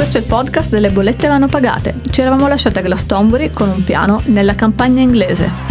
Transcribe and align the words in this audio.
Questo 0.00 0.16
è 0.16 0.22
il 0.22 0.26
podcast 0.26 0.70
delle 0.70 0.88
bollette 0.88 1.28
vanno 1.28 1.46
pagate. 1.46 1.96
Ci 2.10 2.22
eravamo 2.22 2.48
lasciati 2.48 2.78
a 2.78 2.80
Glastonbury 2.80 3.50
con 3.50 3.68
un 3.68 3.84
piano 3.84 4.22
nella 4.28 4.54
campagna 4.54 5.02
inglese. 5.02 5.69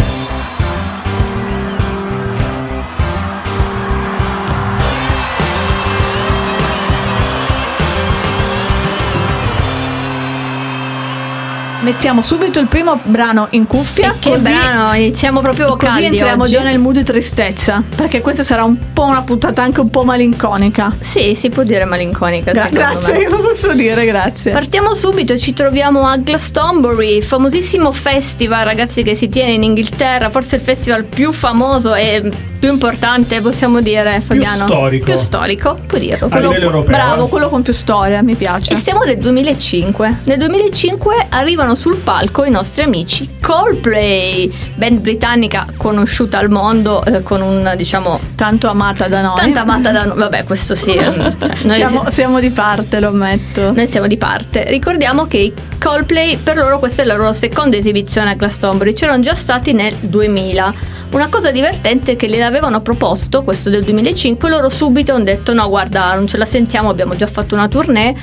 Mettiamo 11.90 12.22
subito 12.22 12.60
il 12.60 12.66
primo 12.66 13.00
brano 13.02 13.48
in 13.50 13.66
cuffia. 13.66 14.12
E 14.12 14.18
che 14.20 14.30
così, 14.30 14.42
brano, 14.42 14.94
iniziamo 14.94 15.40
proprio 15.40 15.76
così 15.76 15.86
caldi 15.86 16.04
entriamo 16.04 16.44
oggi. 16.44 16.52
già 16.52 16.62
nel 16.62 16.78
mood 16.78 17.02
tristezza, 17.02 17.82
perché 17.96 18.20
questa 18.20 18.44
sarà 18.44 18.62
un 18.62 18.76
po' 18.92 19.04
una 19.04 19.22
puntata 19.22 19.62
anche 19.62 19.80
un 19.80 19.90
po' 19.90 20.04
malinconica. 20.04 20.94
Sì, 21.00 21.34
si 21.34 21.48
può 21.48 21.64
dire 21.64 21.84
malinconica, 21.84 22.52
Gra- 22.52 22.68
grazie, 22.70 23.12
me. 23.14 23.28
lo 23.28 23.40
posso 23.40 23.72
dire, 23.74 24.04
grazie. 24.04 24.52
Partiamo 24.52 24.94
subito, 24.94 25.36
ci 25.36 25.52
troviamo 25.52 26.06
a 26.06 26.16
Glastonbury, 26.16 27.20
famosissimo 27.22 27.90
festival 27.90 28.64
ragazzi 28.64 29.02
che 29.02 29.16
si 29.16 29.28
tiene 29.28 29.52
in 29.52 29.64
Inghilterra, 29.64 30.30
forse 30.30 30.56
il 30.56 30.62
festival 30.62 31.04
più 31.04 31.32
famoso 31.32 31.94
e 31.94 32.30
più 32.60 32.70
importante 32.70 33.40
possiamo 33.40 33.80
dire 33.80 34.20
Fabiano. 34.20 34.66
storico. 34.66 35.04
Più 35.06 35.16
storico, 35.16 35.78
puoi 35.86 36.00
dirlo. 36.00 36.28
A 36.30 36.38
livello 36.38 36.66
europeo. 36.66 36.94
Bravo, 36.94 37.26
quello 37.26 37.48
con 37.48 37.62
più 37.62 37.72
storia, 37.72 38.22
mi 38.22 38.36
piace. 38.36 38.74
E 38.74 38.76
siamo 38.76 39.02
nel 39.02 39.16
2005. 39.16 40.18
Nel 40.24 40.38
2005 40.38 41.26
arrivano 41.30 41.74
sul 41.74 41.96
palco 41.96 42.44
i 42.44 42.50
nostri 42.50 42.82
amici 42.82 43.28
Coldplay, 43.40 44.52
band 44.74 44.98
britannica 45.00 45.66
conosciuta 45.76 46.38
al 46.38 46.50
mondo 46.50 47.02
eh, 47.04 47.22
con 47.22 47.40
un 47.40 47.72
diciamo 47.76 48.20
tanto 48.34 48.68
amata 48.68 49.08
da 49.08 49.22
noi. 49.22 49.36
tanta 49.36 49.62
amata 49.62 49.90
da 49.90 50.04
noi. 50.06 50.18
Vabbè, 50.18 50.44
questo 50.44 50.74
sì. 50.74 50.92
ehm, 50.92 51.38
cioè, 51.38 51.56
noi 51.62 51.76
siamo, 51.76 52.10
siamo 52.10 52.40
di 52.40 52.50
parte, 52.50 53.00
lo 53.00 53.08
ammetto. 53.08 53.72
noi 53.72 53.86
siamo 53.86 54.06
di 54.06 54.18
parte. 54.18 54.64
Ricordiamo 54.68 55.26
che 55.26 55.38
i 55.38 55.52
Coldplay, 55.78 56.36
per 56.36 56.56
loro 56.56 56.78
questa 56.78 57.02
è 57.02 57.04
la 57.06 57.16
loro 57.16 57.32
seconda 57.32 57.78
esibizione 57.78 58.30
a 58.30 58.34
Glastonbury, 58.34 58.92
c'erano 58.92 59.22
già 59.22 59.34
stati 59.34 59.72
nel 59.72 59.94
2000. 59.98 60.98
Una 61.12 61.26
cosa 61.28 61.50
divertente 61.50 62.12
è 62.12 62.16
che 62.16 62.28
le 62.28 62.42
avevano 62.44 62.80
proposto, 62.82 63.42
questo 63.42 63.68
del 63.68 63.82
2005, 63.82 64.48
loro 64.48 64.68
subito 64.68 65.12
hanno 65.12 65.24
detto 65.24 65.52
no 65.52 65.68
guarda 65.68 66.14
non 66.14 66.28
ce 66.28 66.36
la 66.36 66.46
sentiamo, 66.46 66.88
abbiamo 66.88 67.16
già 67.16 67.26
fatto 67.26 67.56
una 67.56 67.66
tournée, 67.66 68.14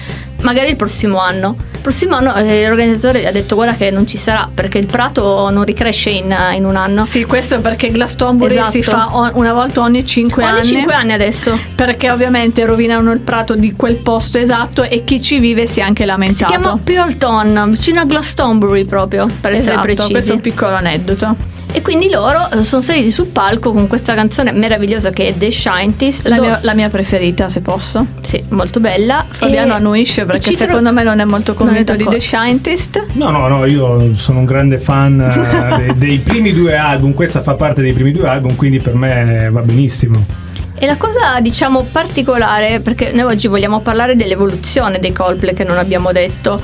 magari 0.41 0.69
il 0.69 0.77
prossimo 0.77 1.19
anno. 1.19 1.55
Il 1.73 1.79
prossimo 1.81 2.15
anno 2.15 2.33
eh, 2.35 2.65
l'organizzatore 2.65 3.27
ha 3.27 3.31
detto 3.31 3.55
guarda 3.55 3.75
che 3.75 3.91
non 3.91 4.07
ci 4.07 4.17
sarà 4.17 4.49
perché 4.53 4.77
il 4.77 4.85
prato 4.85 5.49
non 5.49 5.65
ricresce 5.65 6.11
in, 6.11 6.33
in 6.55 6.63
un 6.63 6.77
anno. 6.77 7.03
Sì, 7.03 7.25
questo 7.25 7.59
perché 7.59 7.89
Glastonbury 7.91 8.53
Esatto. 8.55 8.71
si 8.71 8.83
fa 8.83 9.09
o- 9.17 9.31
una 9.33 9.51
volta 9.51 9.81
ogni 9.81 10.05
5 10.05 10.43
Ogni 10.43 10.51
anni. 10.53 10.65
5 10.65 10.93
anni 10.93 11.11
adesso. 11.11 11.59
Perché 11.75 12.09
ovviamente 12.09 12.63
rovinano 12.65 13.11
il 13.11 13.19
prato 13.19 13.55
di 13.55 13.73
quel 13.73 13.95
posto 13.97 14.37
esatto 14.37 14.83
e 14.83 15.03
chi 15.03 15.21
ci 15.21 15.39
vive 15.39 15.65
si 15.67 15.81
è 15.81 15.83
anche 15.83 16.03
Si 16.03 16.09
lamentato. 16.09 16.53
chiama 16.53 16.79
Pearlton, 16.81 17.67
vicino 17.71 17.99
a 17.99 18.05
Glastonbury 18.05 18.85
proprio, 18.85 19.25
per 19.41 19.51
essere 19.51 19.71
esatto, 19.71 19.81
precisi. 19.85 20.11
questo 20.11 20.31
è 20.31 20.35
un 20.35 20.41
piccolo 20.41 20.73
aneddoto. 20.73 21.55
E 21.77 21.81
quindi 21.83 22.09
loro 22.09 22.49
eh, 22.49 22.63
sono 22.63 22.81
saliti 22.81 23.11
sul 23.11 23.27
palco 23.27 23.71
con 23.71 23.85
questa 23.85 24.15
canzone 24.15 24.51
meravigliosa 24.51 25.11
che 25.11 25.27
è 25.27 25.37
The 25.37 25.51
Scientist. 25.51 26.25
La 26.25 26.35
do- 26.35 26.41
mia, 26.41 26.59
la 26.63 26.73
mia 26.73 26.89
preferita, 26.89 27.49
se 27.49 27.61
posso. 27.61 28.03
Sì, 28.19 28.43
molto 28.49 28.79
bella. 28.79 29.23
Fabiano 29.29 29.73
E 29.73 29.75
annuisce 29.75 30.25
perché 30.25 30.41
ci 30.41 30.55
tro- 30.55 30.65
secondo 30.65 30.91
me 30.91 31.03
non 31.03 31.19
è 31.19 31.23
molto 31.23 31.53
convinto 31.53 31.95
di 31.95 32.03
The. 32.09 32.19
Scientist. 32.19 33.05
No, 33.13 33.29
no, 33.29 33.47
no, 33.47 33.65
io 33.65 34.15
sono 34.15 34.39
un 34.39 34.45
grande 34.45 34.79
fan 34.79 35.21
eh, 35.21 35.83
dei, 35.93 35.97
dei 35.97 36.17
primi 36.17 36.51
due 36.51 36.75
album, 36.75 37.13
questa 37.13 37.43
fa 37.43 37.53
parte 37.53 37.83
dei 37.83 37.93
primi 37.93 38.11
due 38.11 38.25
album, 38.25 38.55
quindi 38.55 38.79
per 38.79 38.95
me 38.95 39.47
va 39.51 39.61
benissimo. 39.61 40.25
E 40.73 40.87
la 40.87 40.95
cosa, 40.97 41.39
diciamo, 41.41 41.85
particolare, 41.91 42.79
perché 42.79 43.11
noi 43.11 43.33
oggi 43.33 43.47
vogliamo 43.47 43.81
parlare 43.81 44.15
dell'evoluzione 44.15 44.97
dei 44.97 45.11
Coldplay 45.11 45.53
che 45.53 45.63
non 45.63 45.77
abbiamo 45.77 46.11
detto. 46.11 46.59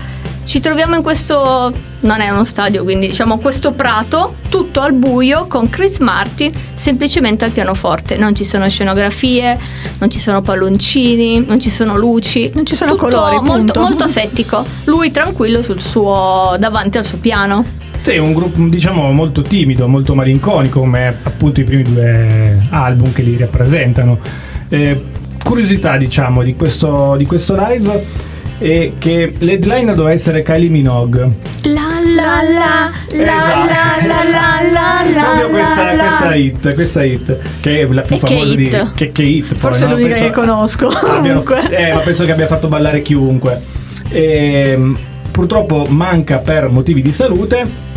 Ci 0.45 0.59
troviamo 0.59 0.95
in 0.95 1.01
questo, 1.01 1.73
non 2.01 2.19
è 2.19 2.29
uno 2.29 2.43
stadio, 2.43 2.83
quindi 2.83 3.07
diciamo 3.07 3.37
questo 3.37 3.71
prato, 3.71 4.35
tutto 4.49 4.81
al 4.81 4.93
buio, 4.93 5.45
con 5.47 5.69
Chris 5.69 5.99
Martin 5.99 6.51
semplicemente 6.73 7.45
al 7.45 7.51
pianoforte. 7.51 8.17
Non 8.17 8.35
ci 8.35 8.43
sono 8.43 8.67
scenografie, 8.69 9.57
non 9.99 10.11
ci 10.11 10.19
sono 10.19 10.41
palloncini, 10.41 11.45
non 11.45 11.59
ci 11.59 11.69
sono 11.69 11.97
luci. 11.97 12.51
Non 12.53 12.65
ci 12.65 12.75
sono 12.75 12.91
tutto 12.91 13.05
colori, 13.05 13.39
Molto, 13.41 13.79
molto 13.79 14.03
asettico. 14.03 14.65
Lui 14.83 15.11
tranquillo 15.11 15.61
sul 15.61 15.81
suo, 15.81 16.55
davanti 16.59 16.97
al 16.97 17.05
suo 17.05 17.19
piano. 17.19 17.63
Sì, 18.01 18.17
un 18.17 18.33
gruppo 18.33 18.61
diciamo 18.67 19.13
molto 19.13 19.41
timido, 19.41 19.87
molto 19.87 20.13
malinconico, 20.13 20.81
come 20.81 21.07
appunto 21.07 21.61
i 21.61 21.63
primi 21.63 21.83
due 21.83 22.67
album 22.69 23.13
che 23.13 23.21
li 23.21 23.37
rappresentano. 23.37 24.19
Eh, 24.67 25.03
curiosità, 25.41 25.95
diciamo, 25.95 26.43
di 26.43 26.53
questo, 26.55 27.15
di 27.17 27.25
questo 27.25 27.55
live 27.57 28.31
è 28.63 28.91
che 28.97 29.33
l'headliner 29.37 29.93
doveva 29.93 30.13
essere 30.13 30.41
Kylie 30.43 30.69
Minogue. 30.69 31.29
La 31.63 31.81
la 32.15 32.41
la 32.41 32.91
la 33.11 33.35
Esatto. 33.35 33.67
la 33.67 34.07
la 34.07 34.23
la 34.31 34.71
la 34.71 35.11
la 35.13 35.23
Proprio 35.23 35.49
questa, 35.49 35.93
la 35.93 36.03
questa 36.05 36.35
hit, 36.35 36.73
questa 36.73 37.03
hit, 37.03 37.37
che 37.61 37.81
è 37.81 37.87
la 37.87 38.01
più 38.01 38.15
E 38.15 38.19
che 38.19 38.27
famosa 38.27 38.55
di 38.55 38.63
hit? 38.63 38.93
che, 38.93 39.11
che 39.11 39.21
hit. 39.23 39.47
poi, 39.49 39.57
Forse 39.59 39.85
no? 39.85 39.91
l'unica 39.91 40.09
Penso- 40.09 40.25
che 40.25 40.31
conosco. 40.31 40.87
abbiano- 40.89 41.43
Comunque. 41.43 41.77
eh, 41.77 41.93
ma 41.93 41.99
penso 41.99 42.25
che 42.25 42.31
abbia 42.31 42.47
fatto 42.47 42.67
ballare 42.67 43.01
chiunque. 43.01 43.61
Ehm, 44.09 44.97
purtroppo 45.31 45.85
manca 45.89 46.37
per 46.37 46.69
motivi 46.69 47.01
di 47.01 47.11
salute. 47.11 47.91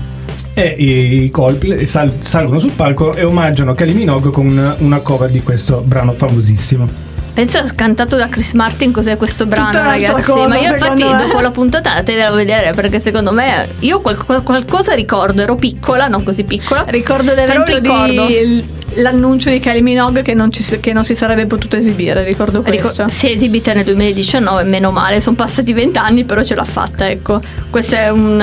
E 0.59 0.75
i 0.79 1.25
i 1.25 1.31
Coldplay 1.31 1.87
sal- 1.87 2.11
salgono 2.23 2.59
sul 2.59 2.71
palco 2.71 3.13
e 3.15 3.23
omaggiano 3.25 3.75
Kylie 3.75 3.95
Minogue 3.95 4.31
con 4.31 4.75
una 4.79 4.99
cover 5.01 5.29
di 5.31 5.43
questo 5.43 5.83
brano 5.87 6.15
famosissimo. 6.15 6.89
Pensa 7.37 7.63
cantato 7.75 8.17
da 8.17 8.31
Chris 8.31 8.53
Martin 8.55 8.93
cos'è 8.93 9.19
questo 9.19 9.45
brano, 9.45 9.71
ragazzi. 9.83 10.23
cosa, 10.23 10.49
Ma 10.49 10.57
io 10.57 10.73
infatti 10.73 11.05
me. 11.05 11.17
dopo 11.19 11.41
la 11.41 11.51
puntata 11.51 11.91
andatevela 11.91 12.29
a 12.29 12.33
vedere 12.33 12.73
perché 12.73 12.99
secondo 12.99 13.31
me 13.31 13.69
io 13.81 14.01
qual- 14.01 14.43
qualcosa 14.43 14.95
ricordo, 14.95 15.43
ero 15.43 15.55
piccola, 15.55 16.07
non 16.09 16.23
così 16.25 16.45
piccola. 16.45 16.85
Ricordo 16.87 17.35
l'evento 17.35 17.77
ricordo. 17.79 18.25
di 18.25 18.65
l'annuncio 19.03 19.51
di 19.51 19.61
Kylie 19.61 19.83
Minogue 19.83 20.23
che 20.23 20.33
non, 20.33 20.51
ci 20.51 20.63
si- 20.63 20.81
che 20.81 20.95
non 20.95 21.05
si 21.05 21.15
sarebbe 21.15 21.45
potuto 21.45 21.77
esibire, 21.77 22.25
ricordo 22.25 22.63
questo. 22.63 22.89
Ricor- 23.03 23.11
si 23.11 23.27
è 23.29 23.33
esibita 23.33 23.75
nel 23.75 23.85
2019, 23.85 24.65
meno 24.65 24.91
male, 24.91 25.21
sono 25.21 25.37
passati 25.37 25.75
vent'anni, 25.75 26.25
però 26.25 26.43
ce 26.43 26.55
l'ha 26.55 26.65
fatta, 26.65 27.07
ecco. 27.11 27.43
Questo 27.69 27.97
è 27.97 28.09
un 28.09 28.43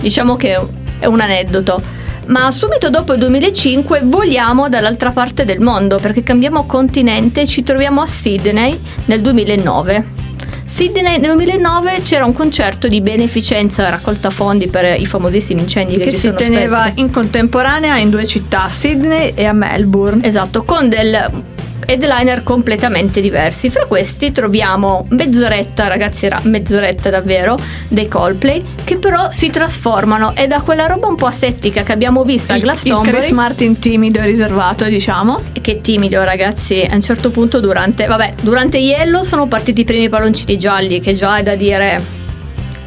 diciamo 0.00 0.34
che 0.34 0.58
è 0.98 1.06
un 1.06 1.20
aneddoto. 1.20 1.80
Ma 2.26 2.50
subito 2.50 2.90
dopo 2.90 3.12
il 3.12 3.20
2005 3.20 4.00
voliamo 4.04 4.68
dall'altra 4.68 5.10
parte 5.10 5.44
del 5.44 5.60
mondo 5.60 5.98
perché 5.98 6.22
cambiamo 6.22 6.66
continente 6.66 7.42
e 7.42 7.46
ci 7.46 7.62
troviamo 7.62 8.00
a 8.00 8.06
Sydney 8.06 8.78
nel 9.06 9.20
2009. 9.20 10.24
Sydney 10.64 11.02
nel 11.02 11.20
2009 11.20 12.00
c'era 12.02 12.24
un 12.24 12.32
concerto 12.32 12.88
di 12.88 13.00
beneficenza 13.00 13.88
raccolta 13.88 14.30
fondi 14.30 14.66
per 14.66 15.00
i 15.00 15.06
famosissimi 15.06 15.60
incendi 15.60 15.96
che, 15.96 16.04
che 16.04 16.10
ci 16.10 16.16
si 16.16 16.26
sono 16.26 16.36
teneva 16.36 16.80
spesso. 16.80 17.00
in 17.00 17.10
contemporanea 17.10 17.96
in 17.98 18.10
due 18.10 18.26
città, 18.26 18.68
Sydney 18.70 19.32
e 19.34 19.44
a 19.44 19.52
Melbourne. 19.52 20.26
Esatto, 20.26 20.64
con 20.64 20.88
del 20.88 21.54
headliner 21.86 22.42
completamente 22.42 23.20
diversi. 23.20 23.70
Fra 23.70 23.86
questi 23.86 24.32
troviamo 24.32 25.06
mezz'oretta, 25.10 25.86
ragazzi, 25.86 26.26
era 26.26 26.40
mezz'oretta 26.42 27.10
davvero, 27.10 27.58
dei 27.88 28.08
Coldplay, 28.08 28.62
che 28.84 28.96
però 28.96 29.30
si 29.30 29.50
trasformano 29.50 30.34
e 30.36 30.46
da 30.46 30.60
quella 30.60 30.86
roba 30.86 31.06
un 31.06 31.16
po' 31.16 31.26
asettica 31.26 31.82
che 31.82 31.92
abbiamo 31.92 32.24
visto 32.24 32.52
a 32.52 32.56
il, 32.56 32.62
il 32.62 32.66
Glastonbury. 32.66 33.16
Chris 33.18 33.30
Martin 33.30 33.78
timido 33.78 34.20
e 34.20 34.26
riservato, 34.26 34.84
diciamo. 34.84 35.40
che 35.60 35.80
timido 35.80 36.22
ragazzi, 36.22 36.86
a 36.88 36.94
un 36.94 37.02
certo 37.02 37.30
punto 37.30 37.60
durante, 37.60 38.06
vabbè, 38.06 38.34
durante 38.42 38.78
Yellow 38.78 39.22
sono 39.22 39.46
partiti 39.46 39.80
i 39.82 39.84
primi 39.84 40.08
palloncini 40.08 40.58
gialli, 40.58 41.00
che 41.00 41.14
già 41.14 41.38
è 41.38 41.42
da 41.42 41.54
dire 41.54 42.24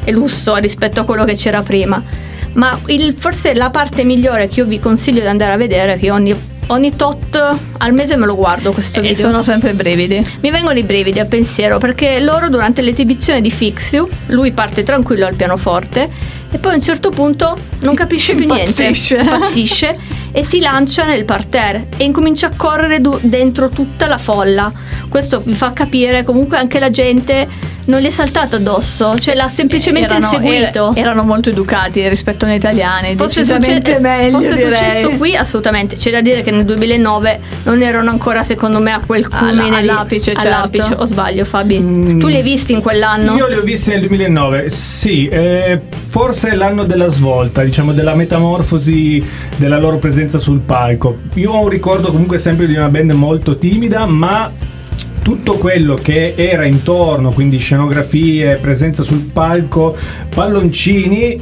è 0.02 0.10
lusso 0.10 0.56
rispetto 0.56 1.00
a 1.00 1.04
quello 1.04 1.24
che 1.24 1.34
c'era 1.34 1.62
prima. 1.62 2.02
Ma 2.54 2.78
il- 2.86 3.14
forse 3.16 3.54
la 3.54 3.70
parte 3.70 4.02
migliore 4.02 4.48
che 4.48 4.60
io 4.60 4.66
vi 4.66 4.80
consiglio 4.80 5.20
di 5.20 5.26
andare 5.26 5.52
a 5.52 5.56
vedere, 5.56 5.98
che 5.98 6.10
ogni, 6.10 6.34
ogni 6.70 6.94
tot 6.96 7.56
al 7.78 7.92
mese 7.92 8.16
me 8.16 8.26
lo 8.26 8.34
guardo 8.34 8.72
questo 8.72 8.98
E 9.00 9.02
video. 9.02 9.16
sono 9.16 9.42
sempre 9.42 9.72
brividi. 9.74 10.24
Mi 10.40 10.50
vengono 10.50 10.78
i 10.78 10.82
brividi 10.82 11.18
al 11.18 11.26
pensiero 11.26 11.78
perché 11.78 12.18
loro 12.20 12.48
durante 12.48 12.80
l'esibizione 12.82 13.40
di 13.40 13.50
Fix 13.50 13.92
You, 13.92 14.08
lui 14.26 14.52
parte 14.52 14.82
tranquillo 14.82 15.26
al 15.26 15.34
pianoforte 15.34 16.08
e 16.52 16.58
poi 16.58 16.72
a 16.72 16.74
un 16.76 16.82
certo 16.82 17.10
punto 17.10 17.56
non 17.82 17.94
capisce 17.94 18.34
più 18.34 18.46
niente, 18.46 18.82
Impazzisce. 18.84 19.16
impazzisce 19.22 19.98
e 20.32 20.44
si 20.44 20.60
lancia 20.60 21.04
nel 21.06 21.24
parterre 21.24 21.86
e 21.96 22.04
incomincia 22.04 22.48
a 22.48 22.50
correre 22.56 23.00
du- 23.00 23.18
dentro 23.22 23.68
tutta 23.68 24.06
la 24.06 24.18
folla. 24.18 24.72
Questo 25.08 25.40
vi 25.40 25.54
fa 25.54 25.72
capire 25.72 26.24
comunque 26.24 26.56
anche 26.56 26.78
la 26.80 26.90
gente 26.90 27.46
non 27.90 28.00
gli 28.00 28.06
è 28.06 28.10
saltata 28.10 28.56
addosso, 28.56 29.18
cioè 29.18 29.34
l'ha 29.34 29.48
semplicemente 29.48 30.14
erano, 30.14 30.32
inseguito. 30.32 30.92
er- 30.94 30.98
erano 30.98 31.22
molto 31.24 31.50
educati 31.50 32.08
rispetto 32.08 32.46
agli 32.46 32.54
italiani, 32.54 33.14
Fosse, 33.16 33.40
decisamente 33.40 33.90
succe- 33.92 34.00
meglio 34.00 34.38
fosse 34.38 34.54
direi. 34.54 34.76
successo 34.76 35.08
qui, 35.10 35.36
assolutamente. 35.36 35.96
C'è 35.96 36.10
da 36.10 36.20
dire 36.20 36.42
che 36.42 36.50
nel 36.50 36.64
2009 36.64 37.40
non 37.64 37.82
erano 37.82 38.10
ancora, 38.10 38.42
secondo 38.42 38.80
me, 38.80 38.92
a 38.92 39.00
quel 39.04 39.28
culmine 39.28 39.82
lì. 39.82 39.88
all'apice, 39.88 40.32
certo. 40.32 40.46
All'apice, 40.46 40.94
o 40.96 41.04
sbaglio, 41.04 41.44
Fabi? 41.44 41.78
Mm. 41.80 42.18
Tu 42.20 42.28
li 42.28 42.36
hai 42.36 42.42
visti 42.42 42.72
in 42.72 42.80
quell'anno? 42.80 43.34
Io 43.36 43.46
li 43.48 43.56
ho 43.56 43.62
visti 43.62 43.90
nel 43.90 44.00
2009, 44.00 44.70
sì, 44.70 45.26
eh, 45.28 45.80
forse 46.08 46.50
è 46.50 46.54
l'anno 46.54 46.84
della 46.84 47.08
svolta, 47.08 47.62
diciamo 47.62 47.92
della 47.92 48.14
metamorfosi 48.14 49.22
della 49.56 49.78
loro 49.78 49.98
presenza 49.98 50.38
sul 50.38 50.60
palco. 50.60 51.18
Io 51.34 51.50
ho 51.52 51.60
un 51.62 51.68
ricordo 51.68 52.10
comunque 52.10 52.38
sempre 52.38 52.66
di 52.66 52.74
una 52.74 52.88
band 52.88 53.10
molto 53.12 53.56
timida, 53.58 54.06
ma 54.06 54.50
tutto 55.30 55.58
quello 55.58 55.94
che 55.94 56.34
era 56.36 56.64
intorno, 56.64 57.30
quindi 57.30 57.58
scenografie, 57.58 58.56
presenza 58.56 59.04
sul 59.04 59.30
palco, 59.32 59.96
palloncini, 60.28 61.40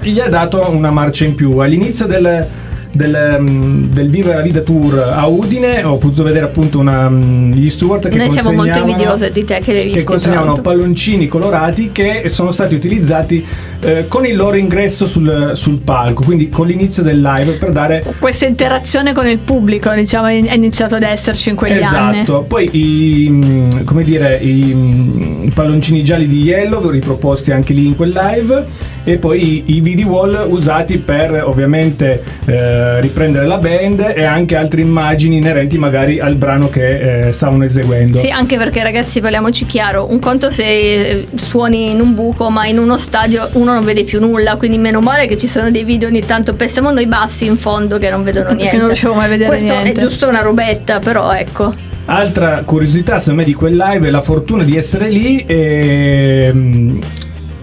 gli 0.00 0.18
ha 0.18 0.28
dato 0.28 0.70
una 0.70 0.90
marcia 0.90 1.26
in 1.26 1.34
più. 1.34 1.58
All'inizio 1.58 2.06
del 2.06 2.48
del, 2.92 3.36
mm, 3.40 3.92
del 3.92 4.10
Viva 4.10 4.34
la 4.34 4.40
Vita 4.40 4.60
Tour 4.60 4.98
a 4.98 5.26
Udine. 5.26 5.82
Ho 5.84 5.96
potuto 5.96 6.22
vedere 6.22 6.44
appunto 6.44 6.78
una, 6.78 7.08
mm, 7.08 7.52
gli 7.52 7.70
steward 7.70 8.08
che 8.08 8.16
Noi 8.16 8.30
siamo 8.30 8.52
molto 8.52 8.78
invidiose 8.78 9.30
di 9.30 9.44
te 9.44 9.60
che 9.60 9.72
le 9.72 9.84
visti 9.84 9.98
che 10.00 10.04
consegnavano 10.04 10.60
palloncini 10.60 11.26
colorati 11.26 11.90
che 11.92 12.24
sono 12.28 12.50
stati 12.50 12.74
utilizzati 12.74 13.44
eh, 13.80 14.06
con 14.08 14.26
il 14.26 14.36
loro 14.36 14.56
ingresso 14.56 15.06
sul, 15.06 15.52
sul, 15.54 15.78
palco 15.78 16.22
quindi 16.22 16.48
con 16.48 16.66
l'inizio 16.66 17.02
del 17.02 17.20
live 17.20 17.52
per 17.52 17.72
dare 17.72 18.04
questa 18.18 18.46
interazione 18.46 19.14
con 19.14 19.26
il 19.26 19.38
pubblico 19.38 19.90
diciamo 19.92 20.26
è 20.26 20.54
iniziato 20.54 20.96
ad 20.96 21.02
esserci 21.02 21.48
in 21.50 21.56
quegli 21.56 21.78
esatto. 21.78 21.96
anni. 21.96 22.18
Esatto 22.20 22.44
poi 22.46 22.68
i, 22.72 23.28
mm, 23.30 23.84
come 23.84 24.04
dire 24.04 24.36
i, 24.36 25.44
i 25.46 25.50
palloncini 25.54 26.02
gialli 26.02 26.26
di 26.26 26.40
Yellow 26.40 26.88
riproposti 26.90 27.52
anche 27.52 27.72
lì 27.72 27.86
in 27.86 27.96
quel 27.96 28.10
live 28.10 28.66
e 29.04 29.16
poi 29.16 29.64
i, 29.66 29.76
i 29.76 29.80
video 29.80 30.08
wall 30.08 30.46
usati 30.48 30.98
per 30.98 31.42
ovviamente 31.44 32.22
eh, 32.46 33.00
riprendere 33.00 33.46
la 33.46 33.58
band 33.58 34.12
e 34.14 34.24
anche 34.24 34.56
altre 34.56 34.80
immagini 34.82 35.36
inerenti 35.36 35.78
magari 35.78 36.20
al 36.20 36.34
brano 36.34 36.68
che 36.68 37.28
eh, 37.28 37.32
stavano 37.32 37.64
eseguendo. 37.64 38.18
Sì, 38.18 38.28
anche 38.28 38.56
perché 38.56 38.82
ragazzi 38.82 39.20
parliamoci 39.20 39.66
chiaro, 39.66 40.10
un 40.10 40.18
conto 40.18 40.50
se 40.50 40.64
eh, 40.64 41.28
suoni 41.36 41.90
in 41.90 42.00
un 42.00 42.14
buco 42.14 42.50
ma 42.50 42.66
in 42.66 42.78
uno 42.78 42.96
stadio 42.96 43.48
uno 43.52 43.72
non 43.72 43.84
vede 43.84 44.04
più 44.04 44.20
nulla, 44.20 44.56
quindi 44.56 44.78
meno 44.78 45.00
male 45.00 45.26
che 45.26 45.38
ci 45.38 45.46
sono 45.46 45.70
dei 45.70 45.84
video 45.84 46.08
ogni 46.08 46.24
tanto, 46.24 46.54
pensiamo 46.54 46.90
noi 46.90 47.06
bassi 47.06 47.46
in 47.46 47.56
fondo 47.56 47.98
che 47.98 48.10
non 48.10 48.22
vedono 48.22 48.50
niente. 48.50 48.68
Che 48.70 48.76
non 48.76 48.86
riusciamo 48.86 49.14
mai 49.14 49.24
a 49.24 49.28
vedere 49.28 49.48
Questo 49.48 49.72
niente. 49.72 50.00
è 50.00 50.04
giusto 50.04 50.28
una 50.28 50.42
robetta, 50.42 51.00
però 51.00 51.32
ecco. 51.32 51.74
Altra 52.04 52.62
curiosità 52.64 53.18
secondo 53.18 53.40
me 53.40 53.46
di 53.46 53.54
quel 53.54 53.76
live 53.76 54.06
è 54.06 54.10
la 54.10 54.20
fortuna 54.20 54.62
di 54.62 54.76
essere 54.76 55.08
lì 55.10 55.44
e 55.44 56.52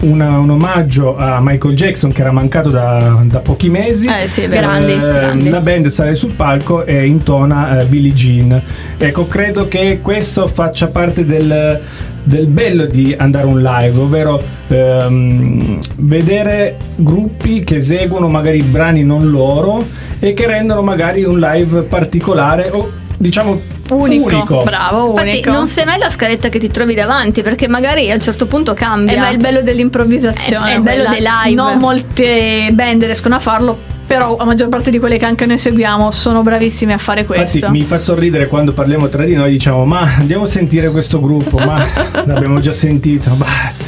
una, 0.00 0.38
un 0.38 0.50
omaggio 0.50 1.16
a 1.16 1.38
Michael 1.40 1.74
Jackson 1.74 2.12
che 2.12 2.20
era 2.20 2.32
mancato 2.32 2.70
da, 2.70 3.22
da 3.24 3.38
pochi 3.40 3.68
mesi. 3.68 4.06
Eh 4.06 4.26
sì, 4.28 4.46
grandi, 4.46 4.92
eh, 4.92 4.98
grandi. 4.98 5.48
La 5.48 5.60
band 5.60 5.86
sale 5.86 6.14
sul 6.14 6.32
palco 6.32 6.84
e 6.84 7.06
intona 7.06 7.80
eh, 7.80 7.84
Billie 7.86 8.12
Jean. 8.12 8.60
Ecco, 8.96 9.26
credo 9.26 9.68
che 9.68 10.00
questo 10.02 10.46
faccia 10.46 10.88
parte 10.88 11.24
del, 11.24 11.80
del 12.22 12.46
bello 12.46 12.86
di 12.86 13.14
andare 13.18 13.46
un 13.46 13.60
live, 13.60 13.98
ovvero 13.98 14.42
ehm, 14.68 15.78
vedere 15.96 16.76
gruppi 16.96 17.64
che 17.64 17.76
eseguono 17.76 18.28
magari 18.28 18.62
brani 18.62 19.02
non 19.02 19.30
loro 19.30 19.84
e 20.18 20.34
che 20.34 20.46
rendono 20.46 20.82
magari 20.82 21.24
un 21.24 21.38
live 21.38 21.82
particolare 21.82 22.70
o 22.70 22.90
diciamo 23.16 23.76
unico. 23.94 24.26
unico. 24.26 24.62
Bravo, 24.62 25.10
Infatti, 25.10 25.28
unico. 25.28 25.50
non 25.50 25.66
sei 25.66 25.84
mai 25.84 25.98
la 25.98 26.10
scaletta 26.10 26.48
che 26.48 26.58
ti 26.58 26.68
trovi 26.68 26.94
davanti, 26.94 27.42
perché 27.42 27.68
magari 27.68 28.10
a 28.10 28.14
un 28.14 28.20
certo 28.20 28.46
punto 28.46 28.74
cambia. 28.74 29.14
Eh, 29.14 29.18
ma 29.18 29.28
è 29.28 29.32
il 29.32 29.38
bello 29.38 29.62
dell'improvvisazione. 29.62 30.70
È, 30.70 30.72
è 30.72 30.76
il 30.76 30.82
bello 30.82 31.08
dei 31.08 31.20
live. 31.20 31.54
Non 31.54 31.78
molte 31.78 32.68
band 32.72 33.04
riescono 33.04 33.34
a 33.34 33.40
farlo. 33.40 33.96
Però 34.06 34.36
la 34.38 34.44
maggior 34.44 34.68
parte 34.68 34.90
di 34.90 34.98
quelle 34.98 35.18
che 35.18 35.26
anche 35.26 35.44
noi 35.44 35.58
seguiamo 35.58 36.10
sono 36.10 36.42
bravissimi 36.42 36.94
a 36.94 36.98
fare 36.98 37.26
questo. 37.26 37.56
Infatti 37.56 37.72
mi 37.72 37.82
fa 37.82 37.98
sorridere 37.98 38.46
quando 38.46 38.72
parliamo 38.72 39.08
tra 39.08 39.24
di 39.24 39.34
noi, 39.34 39.50
diciamo 39.50 39.84
ma 39.84 40.14
andiamo 40.16 40.44
a 40.44 40.46
sentire 40.46 40.90
questo 40.90 41.20
gruppo, 41.20 41.58
ma 41.58 41.86
l'abbiamo 42.24 42.58
già 42.58 42.72
sentito. 42.72 43.30
Bah 43.32 43.87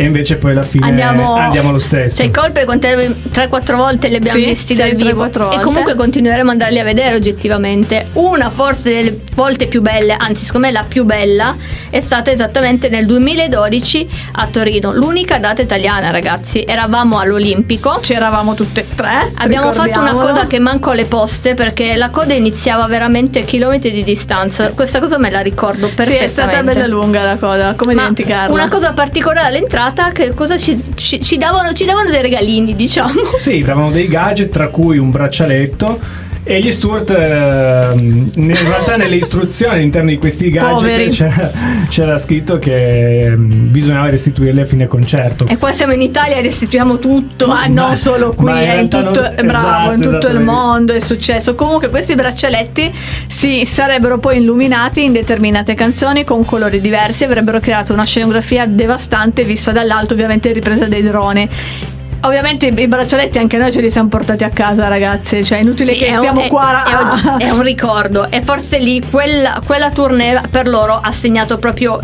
e 0.00 0.04
invece 0.04 0.36
poi 0.36 0.52
alla 0.52 0.62
fine 0.62 0.86
andiamo, 0.86 1.34
andiamo 1.34 1.72
lo 1.72 1.78
stesso. 1.78 2.22
C'è 2.22 2.30
colpe 2.30 2.64
quante 2.64 3.14
3-4 3.34 3.76
volte 3.76 4.08
li 4.08 4.16
abbiamo 4.16 4.38
sì, 4.38 4.46
visti 4.46 4.74
dal 4.74 4.94
vivo 4.94 5.26
e 5.26 5.60
comunque 5.60 5.94
continueremo 5.94 6.52
ad 6.52 6.58
andarli 6.58 6.78
a 6.78 6.84
vedere 6.84 7.16
oggettivamente. 7.16 8.06
Una 8.14 8.48
forse 8.48 8.94
delle 8.94 9.20
volte 9.34 9.66
più 9.66 9.82
belle, 9.82 10.16
anzi 10.18 10.46
secondo 10.46 10.68
me 10.68 10.72
la 10.72 10.86
più 10.88 11.04
bella, 11.04 11.54
è 11.90 12.00
stata 12.00 12.30
esattamente 12.30 12.88
nel 12.88 13.04
2012 13.04 14.08
a 14.32 14.46
Torino, 14.46 14.94
l'unica 14.94 15.38
data 15.38 15.60
italiana 15.60 16.10
ragazzi. 16.10 16.64
Eravamo 16.66 17.18
all'Olimpico. 17.18 17.98
C'eravamo 18.00 18.54
tutte 18.54 18.80
e 18.80 18.86
tre. 18.94 19.32
Abbiamo 19.34 19.70
fatto 19.74 20.00
una 20.00 20.14
coda 20.14 20.46
che 20.46 20.58
manco 20.60 20.92
alle 20.92 21.04
poste 21.04 21.52
perché 21.52 21.94
la 21.96 22.08
coda 22.08 22.32
iniziava 22.32 22.86
veramente 22.86 23.40
a 23.40 23.42
chilometri 23.42 23.90
di 23.90 24.02
distanza. 24.02 24.70
Questa 24.70 24.98
cosa 24.98 25.18
me 25.18 25.28
la 25.28 25.40
ricordo 25.40 25.88
perfettamente. 25.88 26.16
Sì, 26.16 26.24
è 26.24 26.28
stata 26.28 26.62
bella 26.62 26.86
lunga 26.86 27.22
la 27.22 27.36
coda, 27.36 27.74
come 27.76 27.92
Ma 27.92 28.00
dimenticarla. 28.00 28.54
Una 28.54 28.68
cosa 28.68 28.94
particolare 28.94 29.48
all'entrata 29.48 29.88
puntata 29.90 30.12
che 30.12 30.32
cosa 30.34 30.56
ci, 30.56 30.80
ci, 30.94 31.20
ci, 31.20 31.36
davano, 31.36 31.72
ci 31.72 31.84
davano 31.84 32.10
dei 32.10 32.22
regalini, 32.22 32.72
diciamo. 32.72 33.36
Sì, 33.38 33.60
davano 33.60 33.90
dei 33.90 34.08
gadget, 34.08 34.50
tra 34.50 34.68
cui 34.68 34.98
un 34.98 35.10
braccialetto 35.10 36.28
e 36.42 36.60
gli 36.60 36.70
Stewart, 36.70 37.10
eh, 37.10 37.92
in 37.96 38.56
realtà, 38.64 38.96
nelle 38.96 39.16
istruzioni 39.16 39.74
all'interno 39.74 40.08
di 40.08 40.16
questi 40.16 40.50
gadget 40.50 41.10
c'era, 41.10 41.52
c'era, 41.88 42.18
scritto 42.18 42.58
che 42.58 43.30
mm, 43.36 43.70
bisognava 43.70 44.08
restituirli 44.08 44.60
a 44.60 44.64
fine 44.64 44.86
concerto. 44.86 45.46
E 45.46 45.58
qua 45.58 45.70
siamo 45.72 45.92
in 45.92 46.00
Italia 46.00 46.36
e 46.36 46.42
restituiamo 46.42 46.98
tutto, 46.98 47.46
ma, 47.46 47.66
ma 47.66 47.66
non 47.66 47.96
solo 47.96 48.32
qui, 48.32 48.50
è 48.52 48.78
in 48.78 48.88
tutto, 48.88 49.20
non, 49.20 49.46
bravo, 49.46 49.92
esatto, 49.92 49.92
in 49.92 50.00
tutto 50.00 50.28
il 50.28 50.40
mondo 50.40 50.94
è 50.94 51.00
successo. 51.00 51.54
Comunque, 51.54 51.90
questi 51.90 52.14
braccialetti 52.14 52.90
si 53.26 53.66
sarebbero 53.66 54.18
poi 54.18 54.38
illuminati 54.38 55.04
in 55.04 55.12
determinate 55.12 55.74
canzoni 55.74 56.24
con 56.24 56.44
colori 56.46 56.80
diversi, 56.80 57.24
avrebbero 57.24 57.60
creato 57.60 57.92
una 57.92 58.04
scenografia 58.04 58.66
devastante 58.66 59.44
vista 59.44 59.72
dall'alto, 59.72 60.14
ovviamente 60.14 60.52
ripresa 60.52 60.86
dai 60.86 61.02
droni 61.02 61.48
Ovviamente 62.22 62.66
i 62.66 62.88
braccialetti 62.88 63.38
anche 63.38 63.56
noi 63.56 63.72
ce 63.72 63.80
li 63.80 63.90
siamo 63.90 64.08
portati 64.08 64.44
a 64.44 64.50
casa, 64.50 64.88
ragazzi. 64.88 65.44
Cioè, 65.44 65.58
è 65.58 65.60
inutile 65.62 65.92
sì, 65.92 65.98
che 65.98 66.06
è 66.08 66.14
stiamo 66.14 66.42
un, 66.42 66.48
qua. 66.48 66.84
È, 66.84 66.92
un, 66.92 67.40
è 67.40 67.50
un 67.50 67.62
ricordo. 67.62 68.30
E 68.30 68.42
forse 68.42 68.78
lì 68.78 69.02
quella, 69.08 69.60
quella 69.64 69.90
tournée 69.90 70.40
per 70.50 70.68
loro 70.68 70.98
ha 71.00 71.12
segnato 71.12 71.58
proprio 71.58 71.98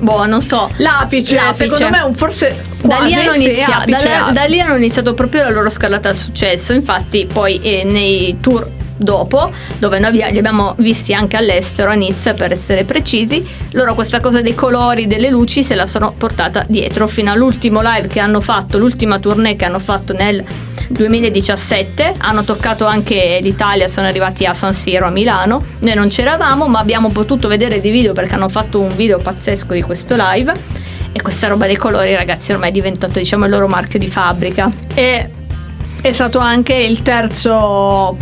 boh, 0.00 0.26
non 0.26 0.40
so, 0.40 0.70
l'apice, 0.76 1.34
l'apice. 1.34 1.70
secondo 1.70 1.96
me 1.96 2.02
un 2.02 2.14
forse 2.14 2.54
da 2.82 2.98
lì, 3.00 3.14
hanno 3.14 3.32
iniziato, 3.32 3.90
da, 3.90 4.30
da 4.32 4.44
lì 4.44 4.60
hanno 4.60 4.76
iniziato 4.76 5.12
proprio 5.12 5.42
la 5.42 5.50
loro 5.50 5.70
scalata 5.70 6.08
al 6.08 6.16
successo. 6.16 6.72
Infatti, 6.72 7.28
poi 7.30 7.60
eh, 7.60 7.84
nei 7.84 8.38
tour 8.40 8.76
dopo, 8.98 9.50
dove 9.78 9.98
noi 9.98 10.12
li 10.12 10.22
abbiamo 10.22 10.74
visti 10.78 11.14
anche 11.14 11.36
all'estero, 11.36 11.90
a 11.90 11.94
Nizza 11.94 12.34
per 12.34 12.52
essere 12.52 12.84
precisi, 12.84 13.46
loro 13.72 13.94
questa 13.94 14.20
cosa 14.20 14.42
dei 14.42 14.54
colori, 14.54 15.06
delle 15.06 15.30
luci 15.30 15.62
se 15.62 15.74
la 15.74 15.86
sono 15.86 16.12
portata 16.16 16.64
dietro. 16.68 17.06
Fino 17.08 17.32
all'ultimo 17.32 17.80
live 17.80 18.08
che 18.08 18.20
hanno 18.20 18.40
fatto, 18.40 18.76
l'ultima 18.78 19.18
tournée 19.18 19.56
che 19.56 19.64
hanno 19.64 19.78
fatto 19.78 20.12
nel 20.12 20.44
2017, 20.88 22.14
hanno 22.18 22.44
toccato 22.44 22.84
anche 22.84 23.38
l'Italia, 23.40 23.88
sono 23.88 24.06
arrivati 24.06 24.44
a 24.44 24.52
San 24.52 24.74
Siro 24.74 25.06
a 25.06 25.10
Milano, 25.10 25.64
noi 25.80 25.94
non 25.94 26.08
c'eravamo 26.08 26.66
ma 26.66 26.80
abbiamo 26.80 27.10
potuto 27.10 27.48
vedere 27.48 27.80
dei 27.80 27.90
video 27.90 28.12
perché 28.12 28.34
hanno 28.34 28.48
fatto 28.48 28.80
un 28.80 28.94
video 28.94 29.18
pazzesco 29.18 29.72
di 29.72 29.82
questo 29.82 30.16
live. 30.18 30.86
E 31.10 31.22
questa 31.22 31.48
roba 31.48 31.66
dei 31.66 31.76
colori 31.76 32.14
ragazzi 32.14 32.52
ormai 32.52 32.68
è 32.68 32.72
diventato 32.72 33.18
diciamo 33.18 33.46
il 33.46 33.50
loro 33.50 33.66
marchio 33.66 33.98
di 33.98 34.08
fabbrica. 34.08 34.70
E 34.94 35.30
è 36.00 36.12
stato 36.12 36.38
anche 36.38 36.74
il 36.74 37.02
terzo 37.02 38.16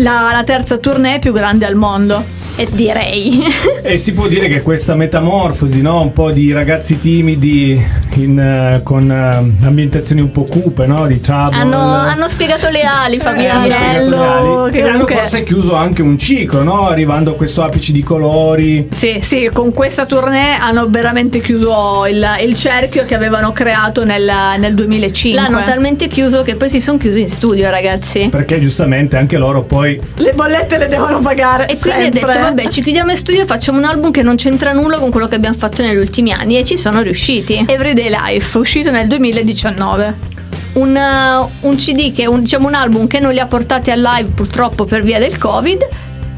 la, 0.00 0.30
la 0.32 0.44
terza 0.44 0.78
tournée 0.78 1.18
più 1.18 1.32
grande 1.32 1.66
al 1.66 1.74
mondo. 1.74 2.22
E 2.56 2.68
direi. 2.70 3.42
e 3.82 3.96
si 3.96 4.12
può 4.12 4.26
dire 4.26 4.48
che 4.48 4.62
questa 4.62 4.94
metamorfosi, 4.94 5.80
no? 5.80 6.02
un 6.02 6.12
po' 6.12 6.30
di 6.30 6.52
ragazzi 6.52 7.00
timidi 7.00 7.82
in, 8.16 8.78
uh, 8.78 8.82
con 8.82 9.08
uh, 9.08 9.66
ambientazioni 9.66 10.20
un 10.20 10.32
po' 10.32 10.44
cupe, 10.44 10.86
no? 10.86 11.06
di 11.06 11.20
trouble. 11.20 11.56
Hanno, 11.56 11.78
hanno 11.78 12.28
spiegato 12.28 12.68
le 12.68 12.82
ali, 12.82 13.18
Fabiano. 13.18 13.66
Eh, 13.66 13.72
hanno 13.72 14.08
le 14.08 14.16
ali. 14.16 14.70
Che 14.72 14.78
e 14.78 14.88
hanno 14.88 15.06
forse 15.06 15.42
chiuso 15.42 15.74
anche 15.74 16.02
un 16.02 16.18
ciclo, 16.18 16.62
no? 16.62 16.88
arrivando 16.88 17.32
a 17.32 17.34
questo 17.34 17.62
apice 17.62 17.92
di 17.92 18.02
colori. 18.02 18.88
Sì, 18.90 19.20
sì, 19.22 19.50
con 19.52 19.72
questa 19.72 20.06
tournée 20.06 20.56
hanno 20.58 20.88
veramente 20.88 21.40
chiuso 21.40 22.06
il, 22.06 22.26
il 22.42 22.54
cerchio 22.54 23.04
che 23.04 23.14
avevano 23.14 23.52
creato 23.52 24.04
nel, 24.04 24.30
nel 24.58 24.74
2005. 24.74 25.40
L'hanno 25.40 25.62
talmente 25.62 26.08
chiuso 26.08 26.42
che 26.42 26.56
poi 26.56 26.68
si 26.68 26.80
sono 26.80 26.98
chiusi 26.98 27.20
in 27.20 27.28
studio, 27.28 27.70
ragazzi. 27.70 28.28
Perché 28.30 28.60
giustamente 28.60 29.16
anche 29.16 29.36
loro 29.36 29.62
poi... 29.62 30.00
Le 30.16 30.32
bollette 30.32 30.78
le 30.78 30.88
devono 30.88 31.20
pagare. 31.20 31.66
E 31.66 31.78
quindi 31.78 32.06
ha 32.06 32.10
detto 32.10 32.26
vabbè 32.26 32.68
ci 32.68 32.82
chiudiamo 32.82 33.10
in 33.10 33.16
studio 33.16 33.42
e 33.42 33.46
facciamo 33.46 33.78
un 33.78 33.84
album 33.84 34.10
che 34.10 34.22
non 34.22 34.36
c'entra 34.36 34.72
nulla 34.72 34.98
con 34.98 35.10
quello 35.10 35.28
che 35.28 35.36
abbiamo 35.36 35.56
fatto 35.56 35.82
negli 35.82 35.96
ultimi 35.96 36.32
anni 36.32 36.58
e 36.58 36.64
ci 36.64 36.76
sono 36.76 37.00
riusciti. 37.02 37.64
Everyday 38.00 38.34
Life, 38.34 38.56
uscito 38.56 38.90
nel 38.90 39.06
2019. 39.06 40.28
Un, 40.72 40.96
uh, 40.96 41.66
un 41.68 41.76
CD 41.76 42.12
che 42.14 42.22
è 42.22 42.26
un, 42.26 42.40
diciamo 42.40 42.66
un 42.66 42.74
album 42.74 43.06
che 43.06 43.20
non 43.20 43.32
li 43.32 43.40
ha 43.40 43.46
portati 43.46 43.90
al 43.90 44.00
live 44.00 44.30
purtroppo 44.34 44.84
per 44.84 45.02
via 45.02 45.18
del 45.18 45.36
covid 45.36 45.88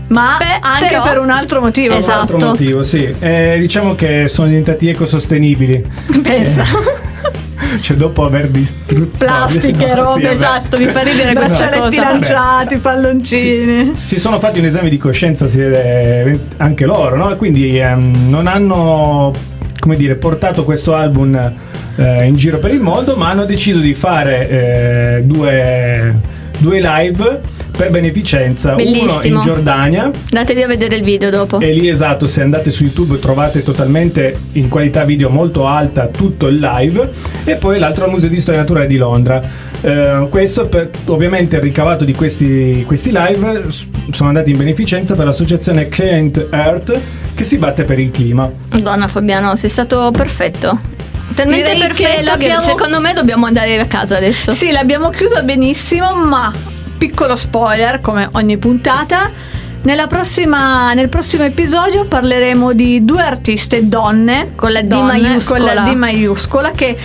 ma 0.08 0.36
Beh, 0.38 0.58
anche 0.60 0.88
però, 0.88 1.02
per 1.04 1.18
un 1.18 1.30
altro 1.30 1.60
motivo. 1.60 1.94
Esatto. 1.94 2.12
Un 2.12 2.20
altro 2.20 2.48
motivo, 2.48 2.82
sì. 2.82 3.14
Eh, 3.18 3.56
diciamo 3.60 3.94
che 3.94 4.26
sono 4.28 4.48
diventati 4.48 4.88
ecosostenibili. 4.88 5.82
Pensa. 6.22 6.62
Eh 6.62 7.10
cioè 7.80 7.96
dopo 7.96 8.24
aver 8.24 8.48
distrutto 8.48 9.18
plastiche, 9.18 9.86
no, 9.94 10.04
robe, 10.04 10.20
sì, 10.20 10.26
esatto, 10.26 10.76
mi 10.78 10.86
fa 10.88 11.00
ridere 11.00 11.32
braccialetti 11.32 11.96
lanciati, 11.96 12.76
palloncini. 12.76 13.92
Si, 13.98 14.14
si, 14.14 14.20
sono 14.20 14.38
fatti 14.38 14.58
un 14.58 14.66
esame 14.66 14.90
di 14.90 14.98
coscienza 14.98 15.46
anche 16.56 16.84
loro, 16.84 17.16
no? 17.16 17.34
Quindi 17.36 17.78
ehm, 17.78 18.28
non 18.28 18.48
hanno 18.48 19.32
come 19.82 19.96
dire, 19.96 20.14
portato 20.14 20.62
questo 20.62 20.94
album 20.94 21.34
eh, 21.96 22.24
in 22.24 22.36
giro 22.36 22.60
per 22.60 22.70
il 22.70 22.78
mondo, 22.78 23.16
ma 23.16 23.30
hanno 23.30 23.44
deciso 23.44 23.80
di 23.80 23.94
fare 23.94 24.48
eh, 24.48 25.22
due, 25.24 26.14
due 26.58 26.80
live 26.80 27.40
per 27.82 27.90
beneficenza, 27.90 28.74
uno 28.74 28.76
Bellissimo. 28.76 29.36
in 29.36 29.40
Giordania 29.40 30.04
Andatevi 30.04 30.62
a 30.62 30.66
vedere 30.68 30.96
il 30.96 31.02
video 31.02 31.30
dopo. 31.30 31.58
e 31.58 31.72
lì 31.72 31.88
esatto, 31.88 32.28
se 32.28 32.40
andate 32.40 32.70
su 32.70 32.84
YouTube 32.84 33.18
trovate 33.18 33.62
totalmente 33.64 34.38
in 34.52 34.68
qualità 34.68 35.02
video 35.04 35.30
molto 35.30 35.66
alta 35.66 36.06
tutto 36.06 36.46
il 36.46 36.60
live 36.60 37.10
e 37.44 37.56
poi 37.56 37.80
l'altro 37.80 38.04
al 38.04 38.10
Museo 38.10 38.28
di 38.28 38.40
Storia 38.40 38.60
Naturale 38.60 38.86
di 38.86 38.96
Londra. 38.96 39.42
Eh, 39.80 40.26
questo 40.30 40.66
per, 40.66 40.90
ovviamente 41.06 41.56
il 41.56 41.62
ricavato 41.62 42.04
di 42.04 42.14
questi, 42.14 42.84
questi 42.86 43.10
live 43.12 43.64
sono 44.12 44.28
andati 44.28 44.50
in 44.52 44.58
beneficenza 44.58 45.16
per 45.16 45.26
l'associazione 45.26 45.88
Client 45.88 46.48
Earth 46.52 46.96
che 47.34 47.42
si 47.42 47.58
batte 47.58 47.82
per 47.82 47.98
il 47.98 48.12
clima. 48.12 48.48
Madonna 48.70 49.08
Fabiano, 49.08 49.56
sei 49.56 49.70
stato 49.70 50.12
perfetto. 50.12 50.78
Talmente 51.34 51.72
Direi 51.72 51.80
che 51.80 51.86
perfetto 51.86 52.16
che, 52.18 52.22
l'abbiamo- 52.24 52.60
secondo 52.60 53.00
me 53.00 53.12
dobbiamo 53.12 53.46
andare 53.46 53.80
a 53.80 53.86
casa 53.86 54.18
adesso. 54.18 54.52
Sì, 54.52 54.70
l'abbiamo 54.70 55.08
chiusa 55.10 55.42
benissimo, 55.42 56.14
ma 56.14 56.52
piccolo 57.06 57.34
spoiler, 57.34 58.00
come 58.00 58.28
ogni 58.34 58.56
puntata. 58.58 59.28
Nella 59.82 60.06
prossima- 60.06 60.92
nel 60.94 61.08
prossimo 61.08 61.42
episodio 61.42 62.04
parleremo 62.04 62.72
di 62.72 63.04
due 63.04 63.20
artiste 63.22 63.88
donne 63.88 64.52
Con 64.54 64.70
la 64.70 64.82
D 64.82 64.86
donne, 64.86 65.18
maiuscola. 65.20 65.58
con 65.58 65.74
la 65.74 65.80
D 65.90 65.94
maiuscola 65.96 66.70
che 66.70 66.96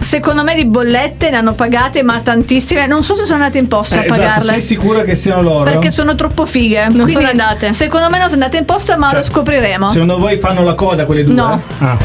secondo 0.00 0.42
me 0.42 0.56
di 0.56 0.64
bollette 0.64 1.30
ne 1.30 1.36
hanno 1.36 1.52
pagate 1.52 2.02
ma 2.02 2.18
tantissime 2.18 2.88
non 2.88 3.04
so 3.04 3.14
se 3.14 3.22
sono 3.24 3.36
andate 3.36 3.58
in 3.58 3.68
posto 3.68 3.94
Eh, 3.94 3.98
a 3.98 4.04
esatto, 4.06 4.18
pagarle 4.20 4.50
sei 4.50 4.60
sicura 4.62 5.02
che 5.02 5.14
siano 5.14 5.42
loro? 5.42 5.70
perché 5.70 5.90
sono 5.92 6.16
troppo 6.16 6.44
fighe 6.44 6.82
Non 6.86 6.92
Quindi, 6.94 7.12
sono 7.12 7.28
andate. 7.28 7.72
secondo 7.74 8.08
me 8.10 8.18
non 8.18 8.28
sono 8.28 8.42
andate 8.42 8.56
in 8.58 8.64
posto 8.64 8.96
ma 8.98 9.10
Cioè, 9.10 9.18
lo 9.18 9.24
scopriremo 9.24 9.88
Secondo 9.88 10.18
voi 10.18 10.38
fanno 10.38 10.64
la 10.64 10.74
coda 10.74 11.04
quelle 11.04 11.22
due? 11.22 11.34
No. 11.34 11.62
Ah. 11.78 11.96